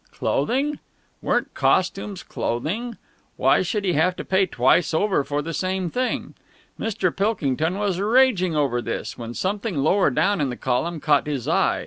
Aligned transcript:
Clothing! 0.11 0.79
Weren't 1.21 1.53
costumes 1.53 2.23
clothing? 2.23 2.97
Why 3.37 3.61
should 3.61 3.85
he 3.85 3.93
have 3.93 4.15
to 4.15 4.25
pay 4.25 4.47
twice 4.47 4.95
over 4.95 5.23
for 5.23 5.43
the 5.43 5.53
same 5.53 5.91
thing? 5.91 6.33
Mr. 6.79 7.15
Pilkington 7.15 7.77
was 7.77 7.97
just 7.97 8.03
raging 8.05 8.55
over 8.55 8.81
this, 8.81 9.15
when 9.15 9.35
something 9.35 9.77
lower 9.77 10.09
down 10.09 10.41
in 10.41 10.49
the 10.49 10.57
column 10.57 10.99
caught 11.01 11.27
his 11.27 11.47
eye. 11.47 11.79